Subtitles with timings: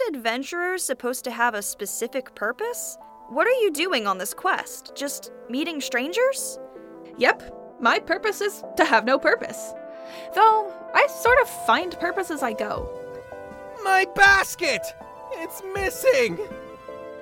[0.00, 2.96] Aren't adventurers supposed to have a specific purpose?
[3.28, 4.92] What are you doing on this quest?
[4.96, 6.58] Just meeting strangers?
[7.18, 9.72] Yep, my purpose is to have no purpose.
[10.34, 12.88] Though, I sort of find purpose as I go.
[13.84, 14.82] My basket!
[15.32, 16.38] It's missing!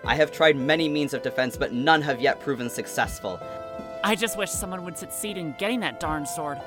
[0.05, 3.41] I have tried many means of defense, but none have yet proven successful.
[4.05, 6.59] I just wish someone would succeed in getting that darn sword.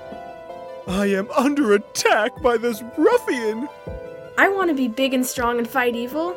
[0.87, 3.67] I am under attack by this ruffian!
[4.37, 6.35] I want to be big and strong and fight evil.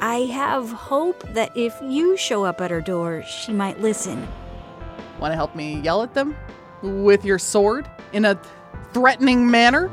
[0.00, 4.26] I have hope that if you show up at her door, she might listen.
[5.20, 6.36] Want to help me yell at them?
[6.82, 7.88] With your sword?
[8.12, 8.40] In a
[8.92, 9.88] threatening manner?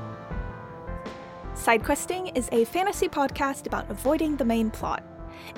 [1.53, 5.03] Sidequesting is a fantasy podcast about avoiding the main plot.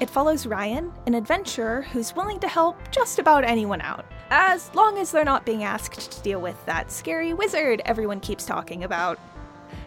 [0.01, 4.97] It follows Ryan, an adventurer who's willing to help just about anyone out, as long
[4.97, 9.17] as they're not being asked to deal with that scary wizard everyone keeps talking about.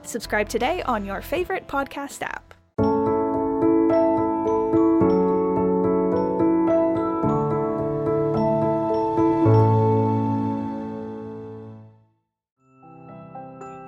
[0.04, 2.54] Subscribe today on your favorite podcast app.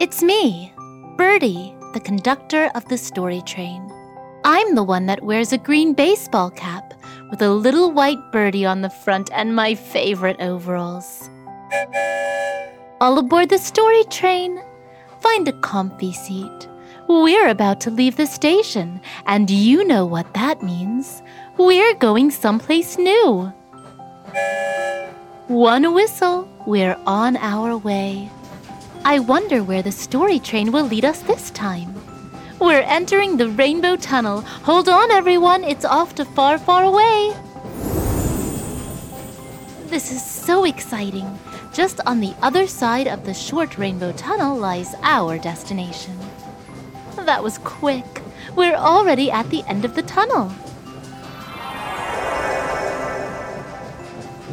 [0.00, 0.72] It's me,
[1.17, 3.91] Birdie, the conductor of the story train.
[4.44, 6.94] I'm the one that wears a green baseball cap
[7.31, 11.28] with a little white birdie on the front and my favorite overalls.
[13.00, 14.62] All aboard the story train.
[15.27, 16.69] Find a comfy seat.
[17.09, 21.21] We're about to leave the station, and you know what that means.
[21.59, 23.53] We're going someplace new.
[25.49, 28.31] One whistle, we're on our way.
[29.05, 31.93] I wonder where the story train will lead us this time.
[32.61, 34.43] We're entering the Rainbow Tunnel.
[34.62, 37.34] Hold on, everyone, it's off to far, far away.
[39.89, 41.39] This is so exciting.
[41.73, 46.19] Just on the other side of the short Rainbow Tunnel lies our destination.
[47.17, 48.23] That was quick.
[48.57, 50.53] We're already at the end of the tunnel.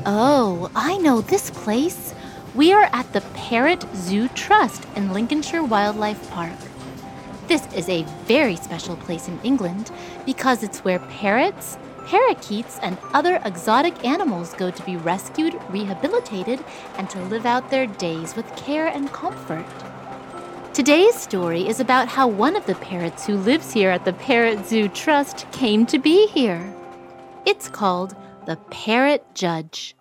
[0.06, 2.14] Oh, I know this place.
[2.54, 6.58] We are at the Parrot Zoo Trust in Lincolnshire Wildlife Park.
[7.48, 9.92] This is a very special place in England
[10.26, 16.64] because it's where parrots, parakeets, and other exotic animals go to be rescued, rehabilitated,
[16.98, 19.66] and to live out their days with care and comfort.
[20.74, 24.66] Today's story is about how one of the parrots who lives here at the Parrot
[24.66, 26.74] Zoo Trust came to be here.
[27.46, 28.16] It's called
[28.48, 29.96] The Parrot Judge.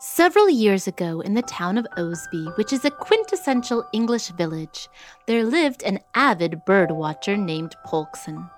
[0.00, 4.88] Several years ago, in the town of Osby, which is a quintessential English village,
[5.26, 8.48] there lived an avid bird watcher named Polkson.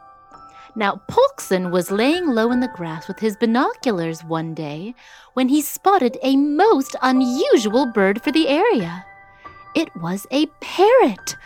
[0.77, 4.95] Now, Polkson was laying low in the grass with his binoculars one day
[5.35, 9.05] when he spotted a most unusual bird for the area.
[9.75, 11.37] It was a parrot.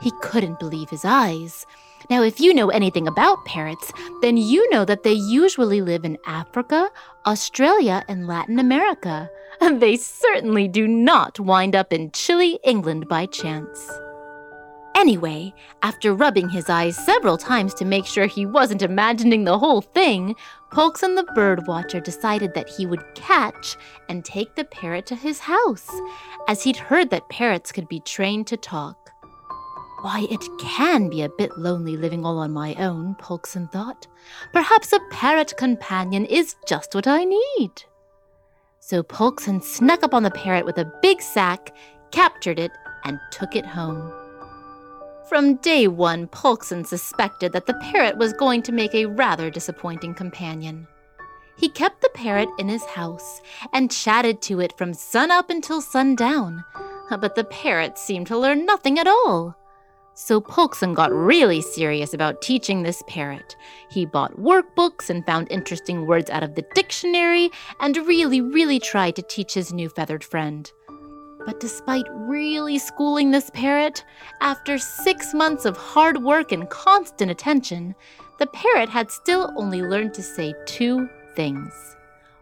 [0.00, 1.66] He couldn't believe his eyes.
[2.10, 3.90] Now, if you know anything about parrots,
[4.20, 6.90] then you know that they usually live in Africa,
[7.24, 9.30] Australia, and Latin America.
[9.60, 13.90] And they certainly do not wind up in chilly England by chance.
[14.94, 19.80] Anyway, after rubbing his eyes several times to make sure he wasn't imagining the whole
[19.80, 20.36] thing,
[20.70, 23.76] Polkson the bird watcher decided that he would catch
[24.08, 25.90] and take the parrot to his house,
[26.48, 29.10] as he'd heard that parrots could be trained to talk.
[30.02, 34.06] Why, it can be a bit lonely living all on my own, Polkson thought.
[34.52, 37.84] Perhaps a parrot companion is just what I need.
[38.80, 41.74] So Polkson snuck up on the parrot with a big sack,
[42.10, 42.70] captured it,
[43.04, 44.12] and took it home.
[45.28, 50.14] From day one, Polkson suspected that the parrot was going to make a rather disappointing
[50.14, 50.86] companion.
[51.56, 53.40] He kept the parrot in his house
[53.72, 56.62] and chatted to it from sun up until sundown,
[57.08, 59.56] but the parrot seemed to learn nothing at all.
[60.12, 63.56] So Polkson got really serious about teaching this parrot.
[63.90, 67.50] He bought workbooks and found interesting words out of the dictionary
[67.80, 70.70] and really, really tried to teach his new feathered friend.
[71.46, 74.04] But despite really schooling this parrot,
[74.40, 77.94] after six months of hard work and constant attention,
[78.38, 81.72] the parrot had still only learned to say two things.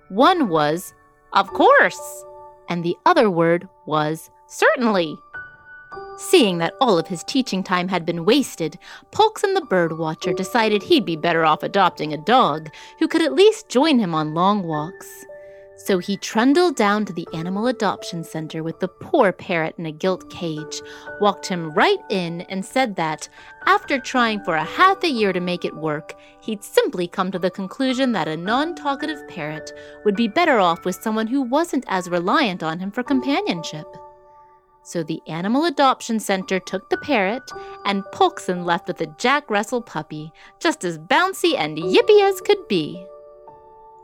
[0.09, 0.95] One was,
[1.33, 2.25] of course,
[2.69, 5.17] and the other word was, certainly.
[6.17, 8.79] Seeing that all of his teaching time had been wasted,
[9.11, 13.35] Polkson the bird watcher decided he'd be better off adopting a dog who could at
[13.35, 15.25] least join him on long walks.
[15.85, 19.91] So he trundled down to the animal adoption center with the poor parrot in a
[19.91, 20.81] gilt cage,
[21.21, 23.29] walked him right in, and said that,
[23.67, 27.39] after trying for a half a year to make it work, he'd simply come to
[27.39, 29.73] the conclusion that a non talkative parrot
[30.05, 33.87] would be better off with someone who wasn't as reliant on him for companionship.
[34.85, 37.51] So the Animal Adoption Center took the parrot,
[37.87, 40.31] and Polkson left with a Jack Russell puppy,
[40.61, 43.05] just as bouncy and yippy as could be.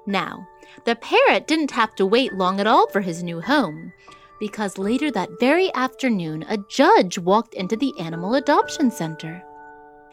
[0.09, 0.49] Now,
[0.87, 3.93] the parrot didn't have to wait long at all for his new home,
[4.41, 9.45] because later that very afternoon, a judge walked into the Animal Adoption Center.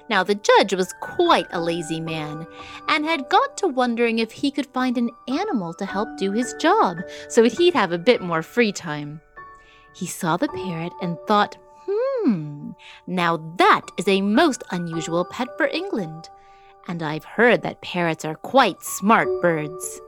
[0.10, 2.46] Now, the judge was quite a lazy man
[2.90, 6.54] and had got to wondering if he could find an animal to help do his
[6.60, 6.98] job
[7.30, 9.22] so he'd have a bit more free time.
[9.96, 11.56] He saw the parrot and thought,
[11.88, 12.72] hmm,
[13.08, 16.30] now that is a most unusual pet for England.
[16.88, 20.02] And I've heard that parrots are quite smart birds.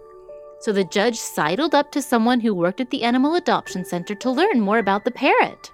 [0.59, 4.31] So the judge sidled up to someone who worked at the Animal Adoption Center to
[4.31, 5.71] learn more about the parrot.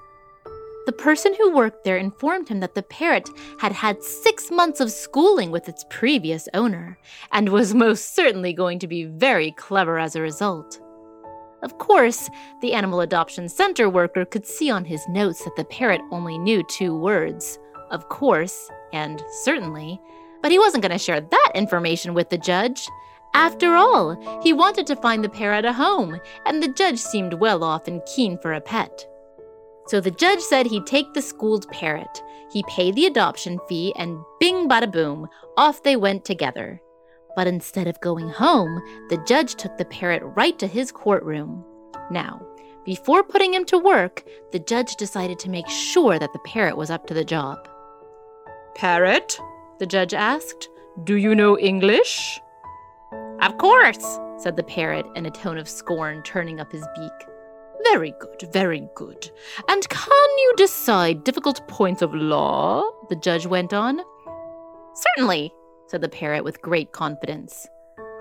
[0.86, 3.30] The person who worked there informed him that the parrot
[3.60, 6.98] had had six months of schooling with its previous owner,
[7.32, 10.82] and was most certainly going to be very clever as a result.
[11.62, 12.30] Of course,
[12.62, 16.64] the Animal Adoption Center worker could see on his notes that the parrot only knew
[16.64, 17.58] two words
[17.94, 20.02] of course and certainly,
[20.44, 22.88] but he wasn't going to share that information with the judge.
[23.34, 27.64] After all, he wanted to find the parrot a home, and the judge seemed well
[27.64, 29.08] off and keen for a pet.
[29.88, 32.22] So the judge said he'd take the schooled parrot.
[32.52, 36.80] He paid the adoption fee, and bing bada boom, off they went together.
[37.36, 41.66] But instead of going home, the judge took the parrot right to his courtroom.
[42.12, 42.46] Now,
[42.86, 46.92] before putting him to work, the judge decided to make sure that the parrot was
[46.92, 47.68] up to the job.
[48.76, 49.40] Parrot?
[49.80, 50.70] The judge asked.
[51.04, 52.40] Do you know English?
[53.42, 57.12] Of course, said the parrot in a tone of scorn, turning up his beak.
[57.84, 59.30] Very good, very good.
[59.68, 62.84] And can you decide difficult points of law?
[63.10, 64.02] The judge went on.
[64.94, 65.52] Certainly,
[65.88, 67.68] said the parrot with great confidence.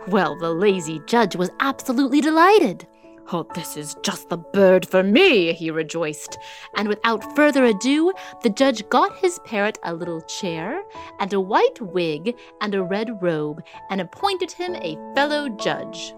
[0.08, 2.86] Well, the lazy judge was absolutely delighted.
[3.30, 6.36] Oh, this is just the bird for me, he rejoiced.
[6.74, 10.82] And without further ado, the judge got his parrot a little chair,
[11.20, 16.14] and a white wig, and a red robe, and appointed him a fellow judge.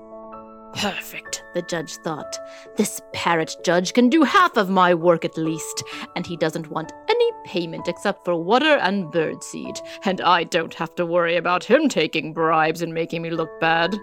[0.74, 2.36] Perfect, the judge thought.
[2.76, 5.84] This parrot judge can do half of my work at least,
[6.16, 10.94] and he doesn't want any payment except for water and birdseed, and I don't have
[10.96, 13.96] to worry about him taking bribes and making me look bad.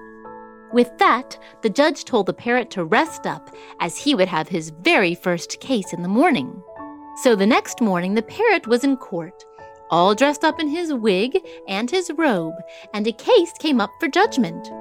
[0.73, 4.69] With that, the judge told the parrot to rest up, as he would have his
[4.69, 6.63] very first case in the morning.
[7.23, 9.43] So the next morning, the parrot was in court,
[9.89, 11.37] all dressed up in his wig
[11.67, 12.55] and his robe,
[12.93, 14.71] and a case came up for judgment.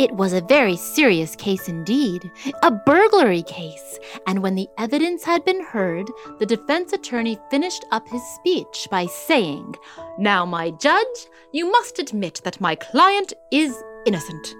[0.00, 2.28] It was a very serious case indeed,
[2.62, 8.08] a burglary case, and when the evidence had been heard, the defense attorney finished up
[8.08, 9.76] his speech by saying,
[10.18, 13.76] Now, my judge, you must admit that my client is
[14.06, 14.54] innocent.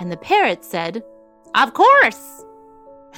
[0.00, 1.04] And the parrot said,
[1.54, 2.44] Of course.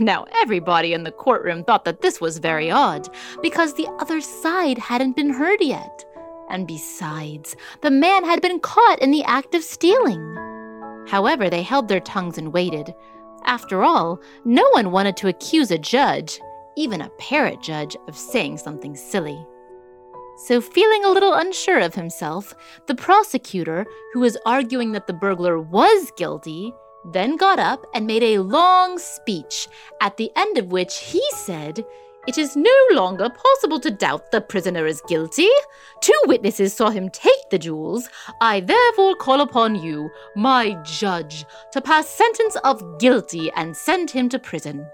[0.00, 3.08] Now, everybody in the courtroom thought that this was very odd,
[3.42, 6.04] because the other side hadn't been heard yet.
[6.50, 10.20] And besides, the man had been caught in the act of stealing.
[11.08, 12.94] However, they held their tongues and waited.
[13.44, 16.40] After all, no one wanted to accuse a judge,
[16.76, 19.46] even a parrot judge, of saying something silly.
[20.36, 22.54] So, feeling a little unsure of himself,
[22.86, 26.72] the prosecutor, who was arguing that the burglar was guilty,
[27.12, 29.68] then got up and made a long speech,
[30.00, 31.84] at the end of which he said
[32.28, 35.48] it is no longer possible to doubt the prisoner is guilty.
[36.00, 38.08] Two witnesses saw him take the jewels.
[38.40, 44.28] I therefore call upon you, my judge, to pass sentence of guilty and send him
[44.28, 44.86] to prison.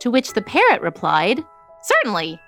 [0.00, 1.44] To which the parrot replied,
[1.82, 2.40] Certainly.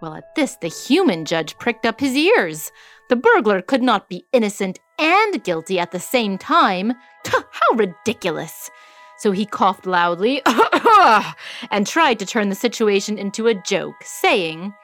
[0.00, 2.70] Well, at this, the human judge pricked up his ears.
[3.08, 6.92] The burglar could not be innocent and guilty at the same time.
[7.26, 8.70] How ridiculous!
[9.18, 10.42] So he coughed loudly
[11.70, 14.74] and tried to turn the situation into a joke, saying,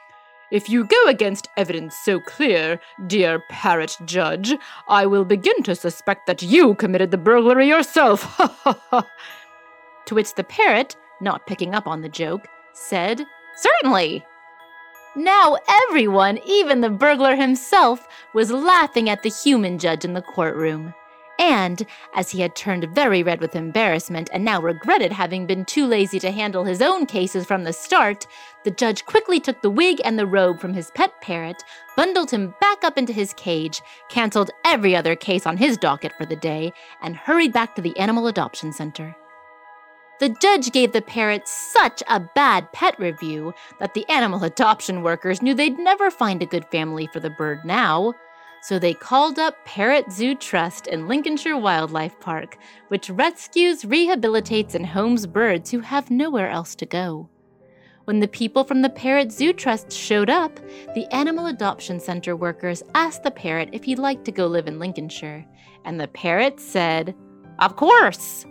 [0.50, 4.54] If you go against evidence so clear, dear parrot judge,
[4.88, 8.38] I will begin to suspect that you committed the burglary yourself.
[10.06, 13.26] to which the parrot, not picking up on the joke, said,
[13.56, 14.24] Certainly.
[15.14, 20.94] Now everyone, even the burglar himself, was laughing at the human judge in the courtroom.
[21.38, 25.86] And, as he had turned very red with embarrassment and now regretted having been too
[25.86, 28.26] lazy to handle his own cases from the start,
[28.64, 31.62] the judge quickly took the wig and the robe from his pet parrot,
[31.94, 36.24] bundled him back up into his cage, canceled every other case on his docket for
[36.24, 39.14] the day, and hurried back to the Animal Adoption Center.
[40.20, 45.42] The judge gave the parrot such a bad pet review that the animal adoption workers
[45.42, 48.14] knew they'd never find a good family for the bird now.
[48.62, 54.86] So they called up Parrot Zoo Trust in Lincolnshire Wildlife Park, which rescues, rehabilitates, and
[54.86, 57.28] homes birds who have nowhere else to go.
[58.04, 60.60] When the people from the Parrot Zoo Trust showed up,
[60.94, 64.78] the Animal Adoption Center workers asked the parrot if he'd like to go live in
[64.78, 65.44] Lincolnshire,
[65.84, 67.16] and the parrot said,
[67.58, 68.46] Of course!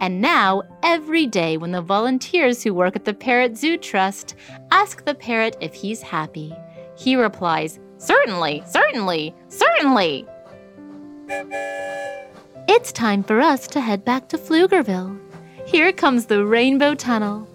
[0.00, 4.34] And now, every day when the volunteers who work at the Parrot Zoo Trust
[4.70, 6.54] ask the parrot if he's happy,
[6.96, 10.26] he replies, Certainly, certainly, certainly.
[12.68, 15.20] It's time for us to head back to Pflugerville.
[15.66, 17.48] Here comes the Rainbow Tunnel.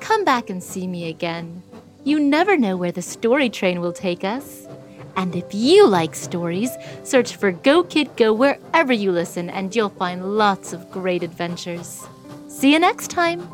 [0.00, 1.62] Come back and see me again.
[2.02, 4.66] You never know where the story train will take us.
[5.16, 6.70] And if you like stories,
[7.04, 12.06] search for Go Kid Go wherever you listen, and you'll find lots of great adventures.
[12.48, 13.48] See you next time.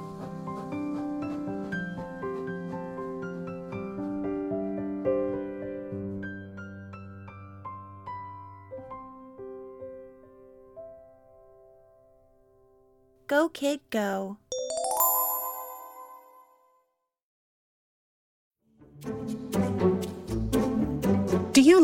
[13.29, 14.39] Go, kid, go.